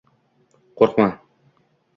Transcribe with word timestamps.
Qo‘rqma! 0.81 1.07